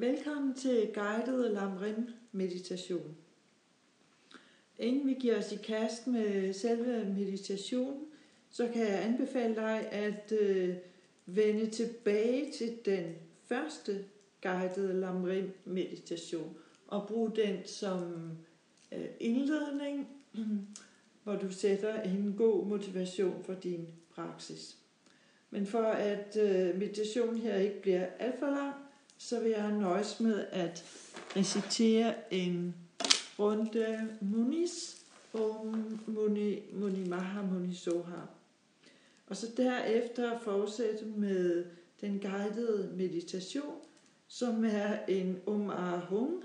[0.00, 3.16] Velkommen til guided Lamrim meditation.
[4.78, 8.04] Inden vi giver os i kast med selve meditationen,
[8.50, 10.76] så kan jeg anbefale dig at øh,
[11.26, 14.04] vende tilbage til den første
[14.42, 16.56] guided Lamrim meditation
[16.86, 18.30] og bruge den som
[18.92, 20.08] øh, indledning,
[21.24, 24.76] hvor du sætter en god motivation for din praksis.
[25.50, 28.74] Men for at øh, meditationen her ikke bliver alt for lang,
[29.22, 30.84] så vil jeg nøjes med at
[31.36, 32.74] recitere en
[33.38, 34.96] runde Munis
[35.32, 38.20] om Muni, Muni Maha Muni Soha.
[39.26, 41.64] Og så derefter fortsætte med
[42.00, 43.74] den guidede meditation,
[44.28, 46.44] som er en Om Ahung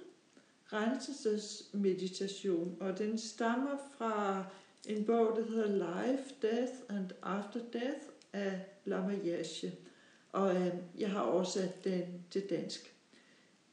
[0.73, 4.45] renselsesmeditation, og den stammer fra
[4.85, 9.71] en bog, der hedder Life, Death and After Death af Lama Yashe
[10.35, 12.95] og øh, jeg har oversat den til dansk.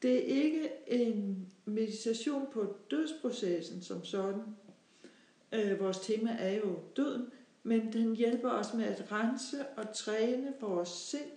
[0.02, 4.42] Det er ikke en meditation på dødsprocessen som sådan.
[5.52, 7.26] Øh, vores tema er jo døden,
[7.62, 11.30] men den hjælper os med at rense og træne vores sind,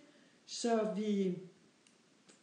[0.46, 1.38] så vi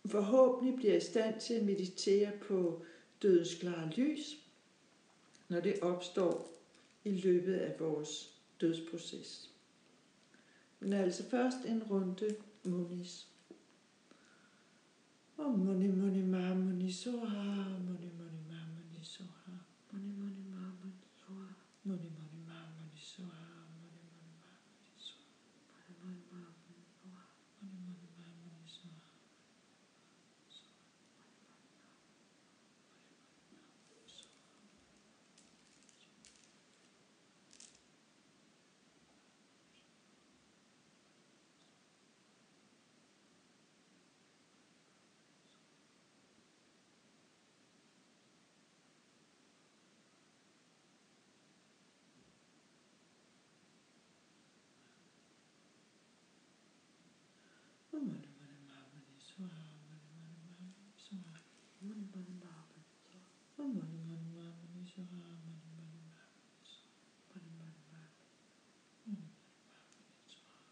[0.07, 2.83] forhåbentlig bliver i stand til at meditere på
[3.23, 4.37] dødens klare lys,
[5.49, 6.53] når det opstår
[7.05, 9.51] i løbet af vores dødsproces.
[10.81, 12.37] Men altså først en runde
[12.71, 13.27] munis.
[15.43, 17.43] Om muni muni ma muni soha,
[17.87, 19.53] muni muni ma muni soha,
[19.91, 21.49] muni muni ma muni soha,
[21.87, 23.49] muni muni ma muni soha,
[23.81, 27.25] muni muni ma muni soha, muni muni ma muni soha,
[27.61, 29.01] muni muni ma muni soha.
[57.93, 58.07] Muni
[58.39, 59.49] muni ma muni soha,
[59.87, 61.35] muni muni ma muni soha,
[61.85, 62.93] muni muni ma muni
[63.63, 66.99] soha, muni muni ma muni soha, muni muni ma muni soha,
[67.31, 68.03] muni muni ma
[69.07, 70.67] muni muni ma muni soha.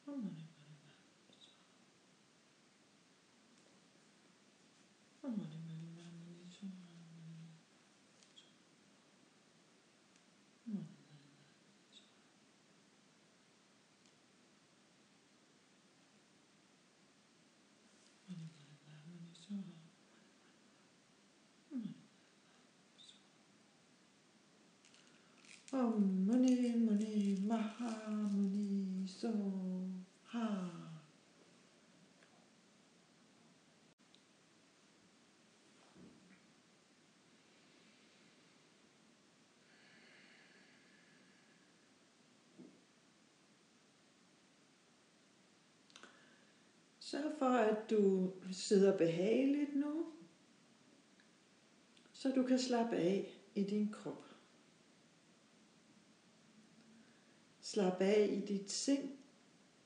[0.05, 0.10] soha.
[25.73, 27.13] Om muni muni
[27.49, 27.91] maha
[28.33, 29.60] muni soha.
[47.11, 50.05] Sørg for, at du sidder behageligt nu,
[52.11, 54.25] så du kan slappe af i din krop.
[57.61, 59.09] Slap af i dit sind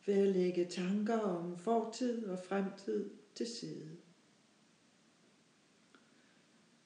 [0.06, 3.98] ved at lægge tanker om fortid og fremtid til side.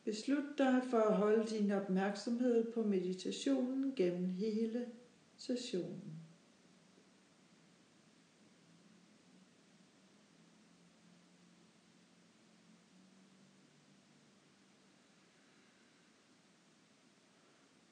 [0.03, 4.87] Beslut dig for at holde din opmærksomhed på meditationen gennem hele
[5.37, 6.28] sessionen.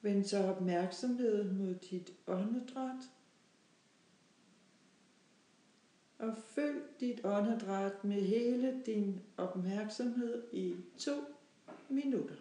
[0.07, 3.03] Vend så opmærksomheden mod dit åndedræt.
[6.19, 11.11] Og følg dit åndedræt med hele din opmærksomhed i to
[11.89, 12.35] minutter.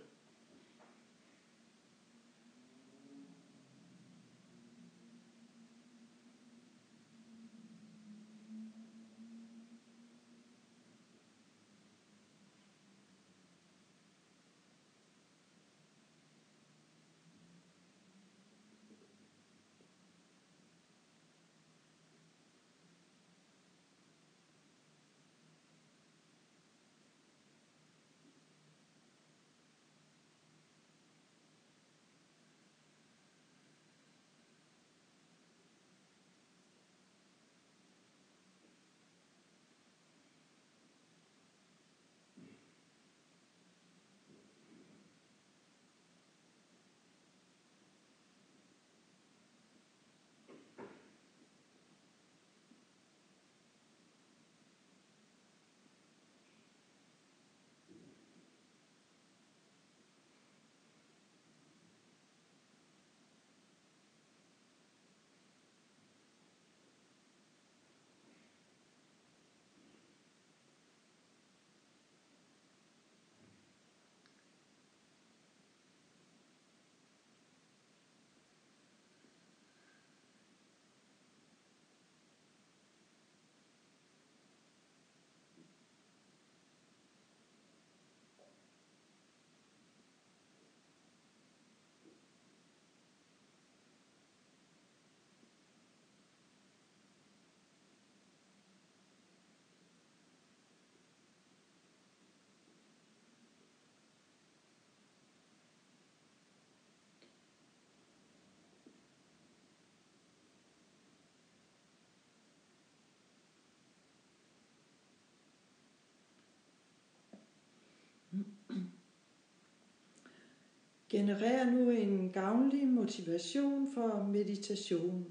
[121.09, 125.27] Generer nu en gavnlig motivation for meditation.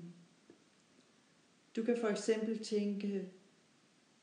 [1.76, 3.30] Du kan for eksempel tænke,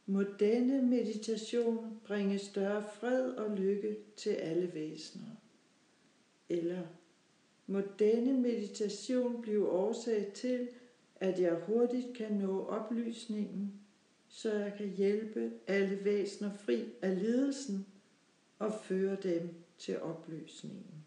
[0.07, 5.37] må denne meditation bringe større fred og lykke til alle væsener.
[6.49, 6.83] Eller
[7.67, 10.69] må denne meditation blive årsag til,
[11.17, 13.73] at jeg hurtigt kan nå oplysningen,
[14.29, 17.87] så jeg kan hjælpe alle væsener fri af lidelsen
[18.59, 21.02] og føre dem til oplysningen.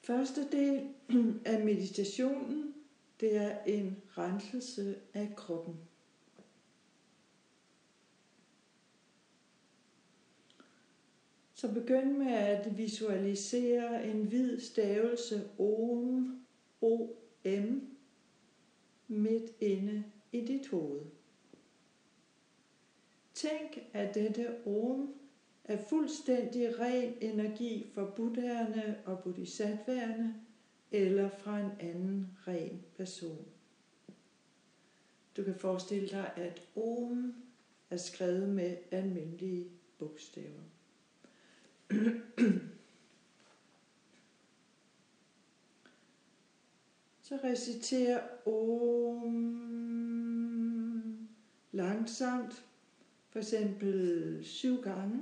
[0.00, 0.94] Første del
[1.44, 2.74] af meditationen,
[3.20, 5.76] det er en renselse af kroppen.
[11.54, 16.46] Så begynd med at visualisere en hvid stavelse OM,
[16.80, 17.96] OM
[19.08, 21.00] midt inde i dit hoved.
[23.34, 25.14] Tænk, at dette OM
[25.70, 30.34] af fuldstændig ren energi fra buddherne og bodhisattværerne
[30.90, 33.46] eller fra en anden ren person.
[35.36, 37.34] Du kan forestille dig, at Om
[37.90, 40.62] er skrevet med almindelige bogstaver.
[47.22, 49.30] Så reciter Om
[51.72, 52.64] langsomt,
[53.28, 55.20] for eksempel syv gange.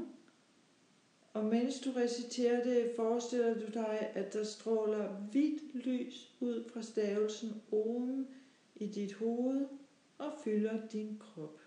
[1.38, 6.82] Og mens du reciterer det, forestiller du dig, at der stråler hvidt lys ud fra
[6.82, 8.26] stavelsen Om
[8.76, 9.66] i dit hoved
[10.18, 11.60] og fylder din krop.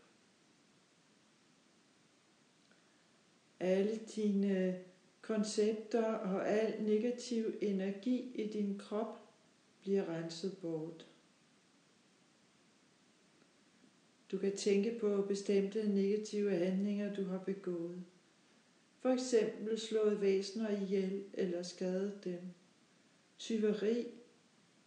[3.60, 4.80] Alle dine
[5.22, 9.20] koncepter og al negativ energi i din krop
[9.82, 11.08] bliver renset bort.
[14.32, 18.04] Du kan tænke på bestemte negative handlinger, du har begået.
[19.02, 22.42] For eksempel slået væsener ihjel eller skadet dem.
[23.40, 24.08] Tyveri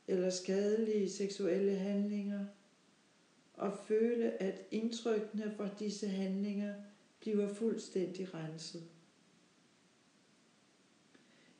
[0.09, 2.47] eller skadelige seksuelle handlinger.
[3.55, 6.75] Og føle, at indtrykkene fra disse handlinger
[7.21, 8.83] bliver fuldstændig renset.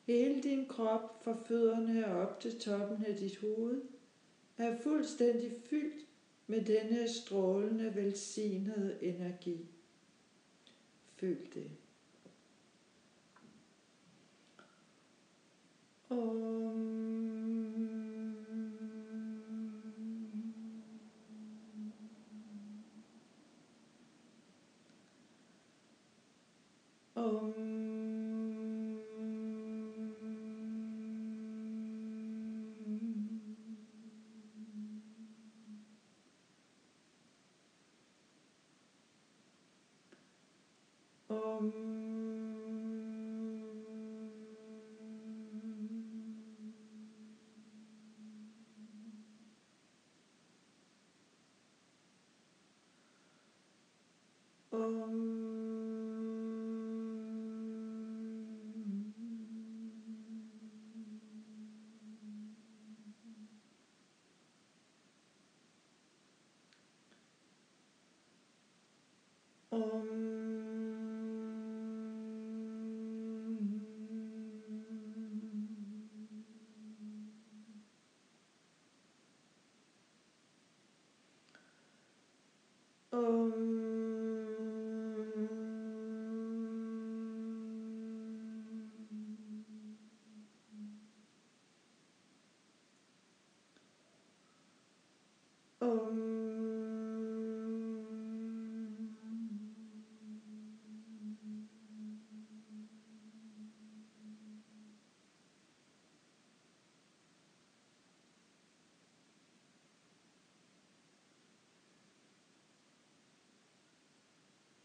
[0.03, 3.81] Hele din krop fra fødderne og op til toppen af dit hoved
[4.57, 6.05] er fuldstændig fyldt
[6.47, 9.69] med denne strålende, velsignede energi.
[11.15, 11.71] Føl det.
[41.29, 41.94] Um...
[54.75, 55.15] Um.
[69.71, 70.14] Um.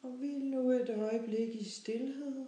[0.03, 2.47] Og hvil nu et øjeblik i stillhed.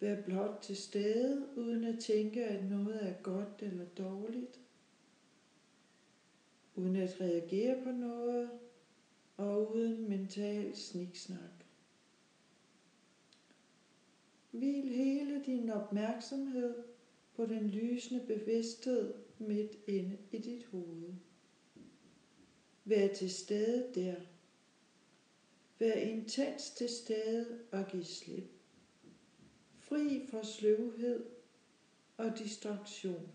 [0.00, 4.60] Vær blot til stede, uden at tænke, at noget er godt eller dårligt.
[6.74, 8.50] Uden at reagere på noget,
[9.36, 11.64] og uden mental sniksnak.
[14.50, 16.84] Hvil hele din opmærksomhed
[17.34, 21.14] på den lysende bevidsthed midt inde i dit hoved.
[22.84, 24.14] Vær til stede der.
[25.78, 28.50] Vær intens til stede og giv slip.
[29.78, 31.24] Fri for sløvhed
[32.16, 33.30] og distraktion.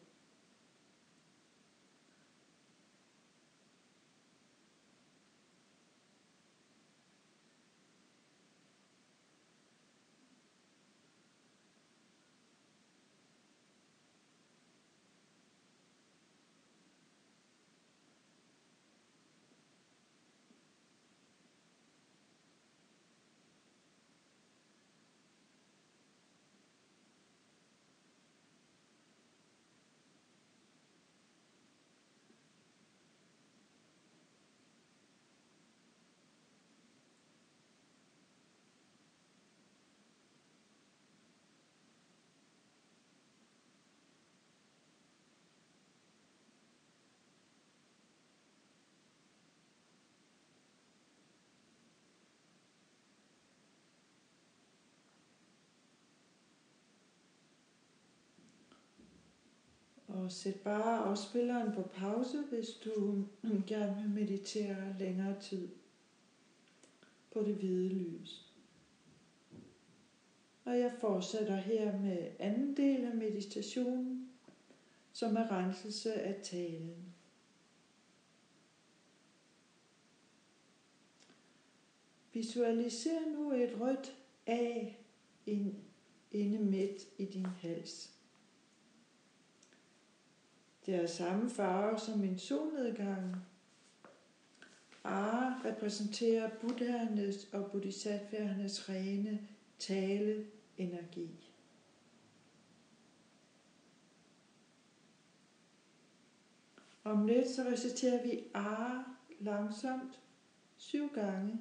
[60.30, 63.26] Og sæt bare afspilleren på pause, hvis du
[63.68, 65.70] gerne vil meditere længere tid
[67.32, 68.54] på det hvide lys.
[70.66, 74.30] Og jeg fortsætter her med anden del af meditationen,
[75.14, 77.14] som er renselse af talen.
[82.34, 84.86] Visualiser nu et rødt A
[86.32, 88.19] inde midt i din hals.
[90.90, 93.36] Det er samme farve som min solnedgang.
[95.04, 99.48] Ara repræsenterer buddhernes og bodhisattvaernes rene
[99.80, 100.46] tale
[100.78, 101.30] energi.
[107.04, 109.04] Om lidt så reciterer vi A
[109.40, 110.20] langsomt
[110.78, 111.60] syv gange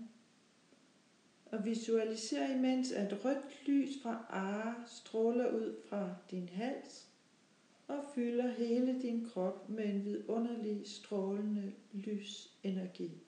[1.46, 7.07] og visualiser imens at rødt lys fra A stråler ud fra din hals
[7.88, 13.22] og fylder hele din krop med en vidunderlig strålende lysenergi.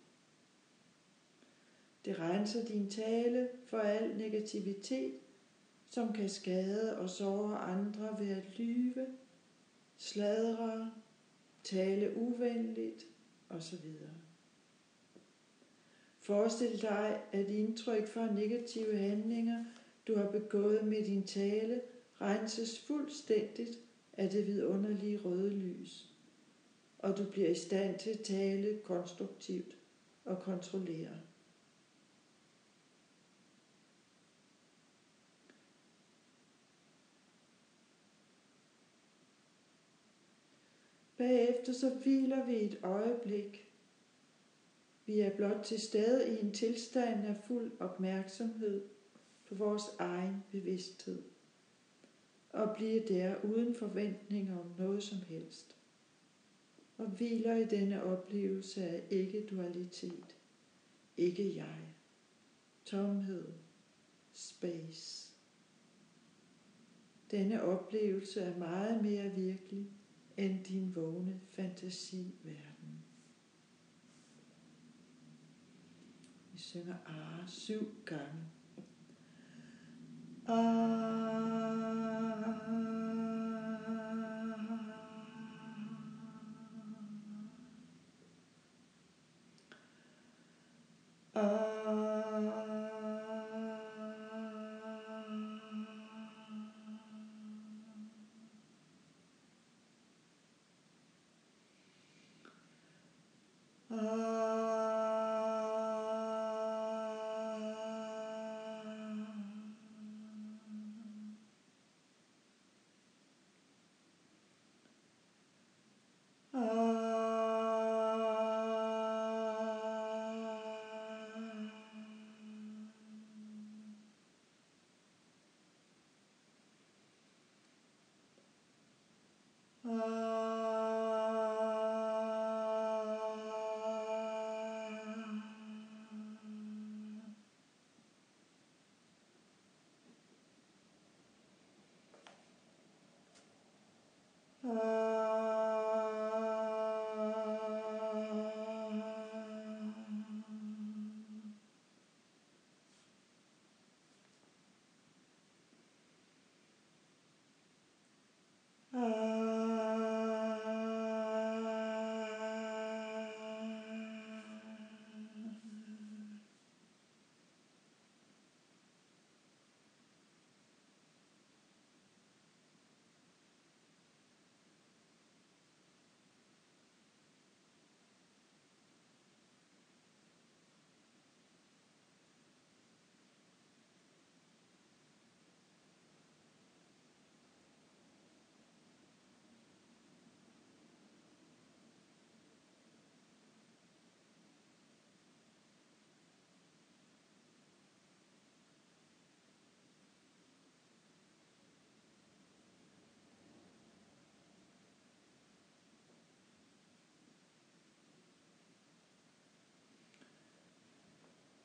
[2.05, 5.15] Det renser din tale for al negativitet,
[5.89, 9.07] som kan skade og såre andre ved at lyve,
[9.97, 10.93] sladre,
[11.63, 13.07] tale uvenligt
[13.49, 13.87] osv.
[16.19, 19.65] Forestil dig, at indtryk fra negative handlinger,
[20.07, 21.81] du har begået med din tale,
[22.21, 23.79] renses fuldstændigt
[24.13, 26.09] af det vidunderlige røde lys,
[26.99, 29.77] og du bliver i stand til at tale konstruktivt
[30.25, 31.21] og kontrollere.
[41.17, 43.73] Bagefter så hviler vi et øjeblik.
[45.07, 48.85] Vi er blot til stede i en tilstand af fuld opmærksomhed
[49.49, 51.30] på vores egen bevidsthed
[52.53, 55.77] og bliver der uden forventning om noget som helst.
[56.99, 60.37] Og hviler i denne oplevelse af ikke-dualitet,
[61.17, 61.95] ikke jeg,
[62.85, 63.53] tomhed,
[64.33, 65.31] space.
[67.31, 69.91] Denne oplevelse er meget mere virkelig
[70.37, 73.05] end din vågne fantasiverden.
[76.53, 78.45] Vi synger A syv gange.
[80.51, 80.57] Uh.
[91.37, 91.80] uh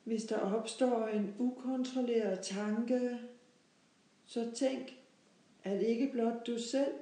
[0.06, 3.18] Hvis der opstår en ukontrolleret tanke,
[4.26, 4.98] så tænk,
[5.64, 6.92] at ikke blot du selv,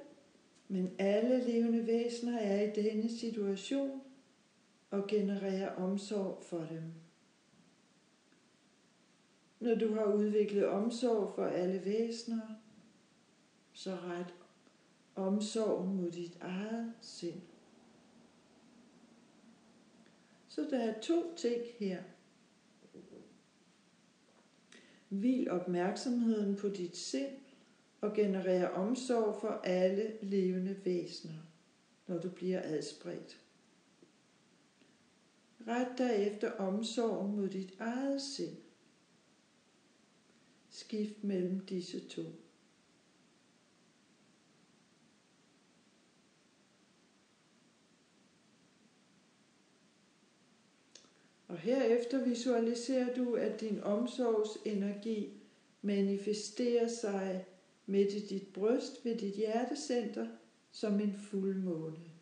[0.67, 4.01] men alle levende væsener er i denne situation
[4.91, 6.83] og genererer omsorg for dem.
[9.59, 12.47] Når du har udviklet omsorg for alle væsener,
[13.73, 14.33] så ret
[15.15, 17.41] omsorg mod dit eget sind.
[20.47, 22.03] Så der er to ting her.
[25.19, 27.35] Hvil opmærksomheden på dit sind
[28.01, 31.39] og generere omsorg for alle levende væsener,
[32.07, 33.41] når du bliver adspredt.
[35.67, 38.57] Ret dig efter omsorg mod dit eget sind.
[40.69, 42.23] Skift mellem disse to.
[51.55, 55.33] Og herefter visualiserer du, at din omsorgsenergi
[55.81, 57.45] manifesterer sig
[57.85, 60.27] midt i dit bryst ved dit hjertecenter
[60.71, 62.14] som en fuldmåne.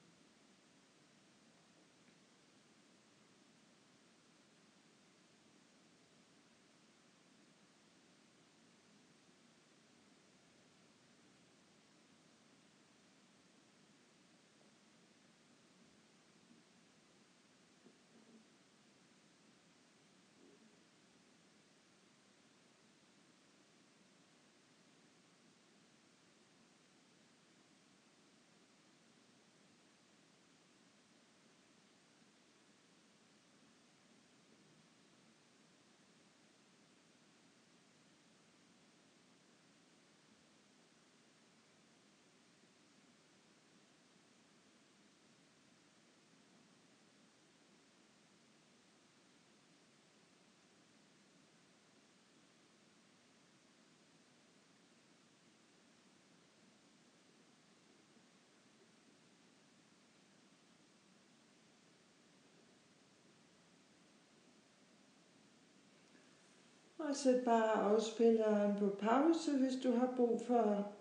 [67.13, 70.91] Og sæt bare afspilleren på pause, hvis du har brug for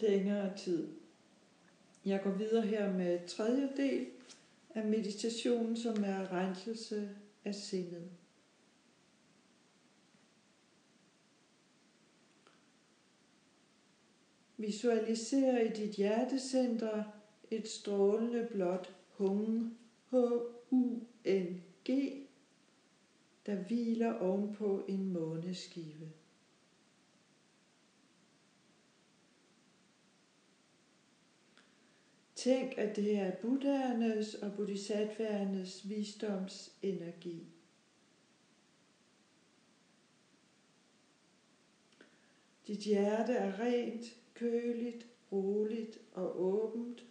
[0.00, 0.88] længere tid.
[2.04, 4.06] Jeg går videre her med tredje del
[4.74, 7.10] af meditationen, som er renselse
[7.44, 8.10] af sindet.
[14.56, 17.04] Visualiser i dit hjertecenter
[17.50, 19.78] et strålende blåt hung,
[20.10, 22.21] H-U-N-G,
[23.46, 26.12] der hviler ovenpå en måneskive.
[32.34, 37.46] Tænk, at det er buddhaernes og bodhisattvaernes visdomsenergi.
[42.66, 47.04] Dit hjerte er rent, køligt, roligt og åbent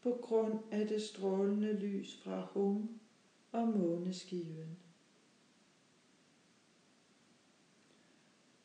[0.00, 3.00] på grund af det strålende lys fra hum
[3.52, 4.89] og måneskiven.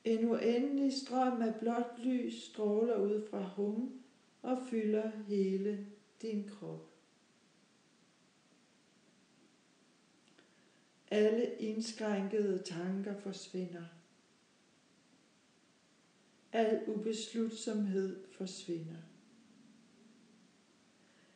[0.05, 4.01] En uendelig strøm af blåt lys stråler ud fra hum
[4.41, 5.87] og fylder hele
[6.21, 6.89] din krop.
[11.11, 13.85] Alle indskrænkede tanker forsvinder.
[16.51, 19.01] Al ubeslutsomhed forsvinder.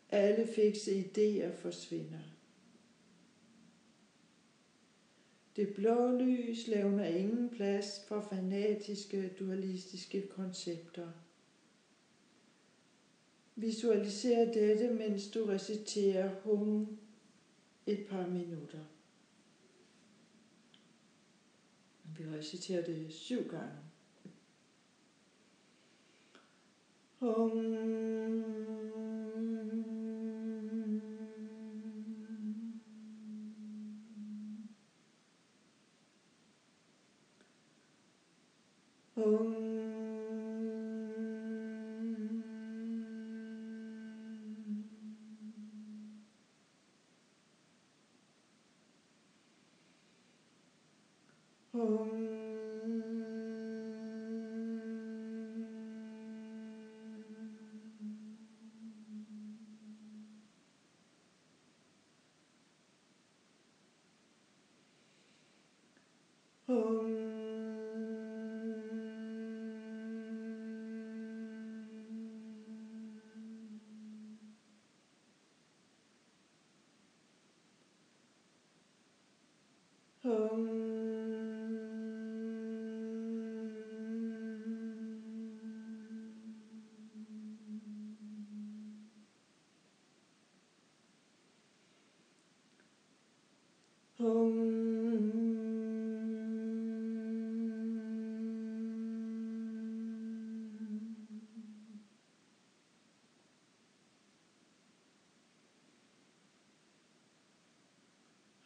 [0.09, 2.38] Alle fikse idéer forsvinder.
[5.59, 11.11] Det blå lys levner ingen plads for fanatiske, dualistiske koncepter.
[13.55, 16.97] Visualiser dette, mens du reciterer hum
[17.87, 18.85] et par minutter.
[22.17, 23.79] Vi reciterer det syv gange.
[27.19, 27.99] Hum.
[39.19, 39.49] Oh.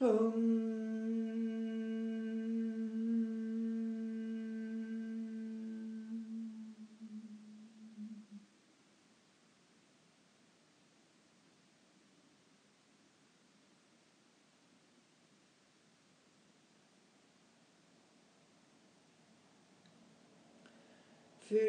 [0.03, 0.09] Føl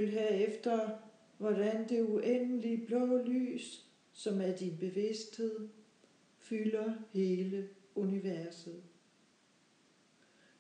[0.09, 0.89] herefter,
[1.39, 5.69] hvordan det uendelige blå lys, som er din bevidsthed,
[6.39, 8.83] fylder hele universet.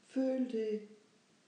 [0.06, 0.88] Føl det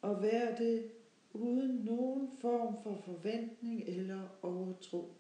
[0.03, 0.91] og vær det
[1.33, 5.15] uden nogen form for forventning eller overtro.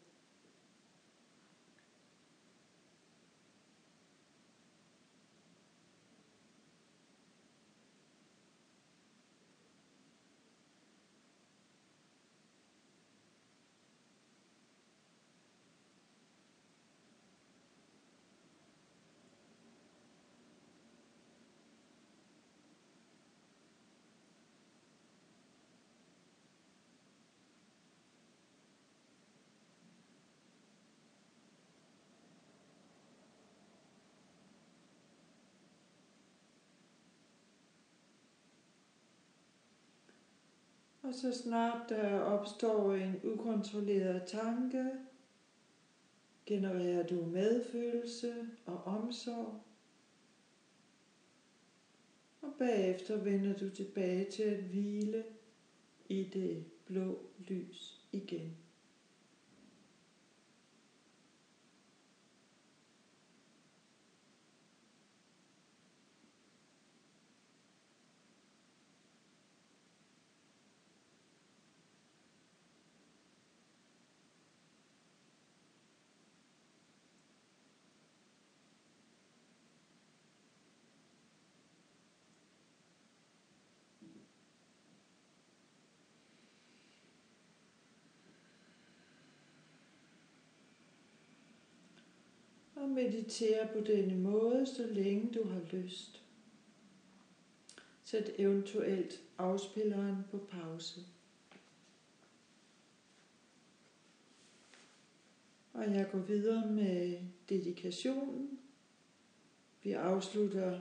[41.07, 44.90] Og så snart der opstår en ukontrolleret tanke,
[46.47, 49.61] genererer du medfølelse og omsorg.
[52.40, 55.25] Og bagefter vender du tilbage til at hvile
[56.09, 58.57] i det blå lys igen.
[92.87, 96.22] Og meditere på denne måde, så længe du har lyst.
[98.05, 101.01] Sæt eventuelt afspilleren på pause.
[105.72, 107.18] Og jeg går videre med
[107.49, 108.59] dedikationen.
[109.83, 110.81] Vi afslutter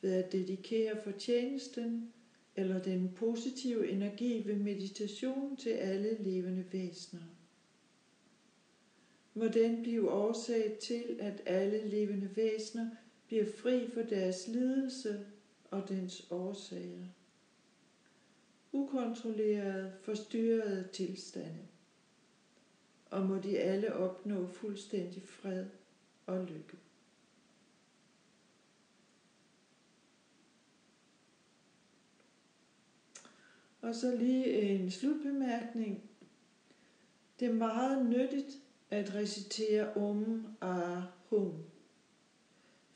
[0.00, 2.12] ved at dedikere fortjenesten
[2.56, 7.22] eller den positive energi ved meditation til alle levende væsener.
[9.34, 12.90] Må den blive årsag til, at alle levende væsener
[13.26, 15.26] bliver fri for deres lidelse
[15.70, 17.06] og dens årsager.
[18.72, 21.58] Ukontrollerede, forstyrrede tilstande.
[23.10, 25.66] Og må de alle opnå fuldstændig fred
[26.26, 26.76] og lykke.
[33.82, 36.10] Og så lige en slutbemærkning.
[37.40, 38.63] Det er meget nyttigt
[38.94, 41.64] at recitere Om Ahum.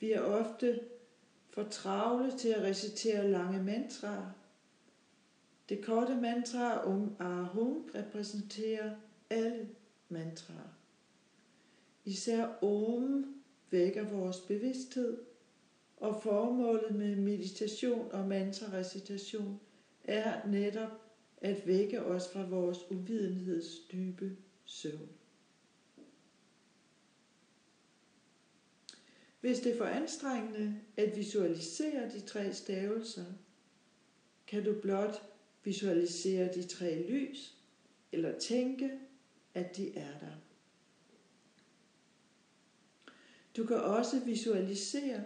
[0.01, 0.81] Vi er ofte
[1.51, 4.31] for travle til at recitere lange mantraer.
[5.69, 8.95] Det korte mantra Om Ahum repræsenterer
[9.31, 9.69] alle
[10.09, 10.79] mantraer.
[12.05, 13.35] Især Om
[13.71, 15.19] vækker vores bevidsthed,
[15.97, 19.61] og formålet med meditation og mantra-recitation
[20.05, 20.91] er netop
[21.37, 25.18] at vække os fra vores uvidenheds dybe søvn.
[29.41, 33.25] Hvis det er for anstrengende at visualisere de tre stavelser,
[34.47, 35.23] kan du blot
[35.65, 37.55] visualisere de tre lys,
[38.13, 38.91] eller tænke,
[39.55, 40.33] at de er der.
[43.57, 45.25] Du kan også visualisere,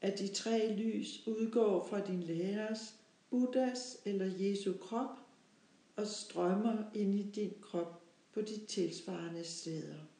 [0.00, 2.94] at de tre lys udgår fra din lærers
[3.30, 5.18] Buddhas eller Jesu krop
[5.96, 10.13] og strømmer ind i din krop på de tilsvarende steder.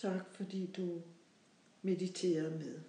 [0.00, 1.02] Tak fordi du
[1.82, 2.80] mediterede med.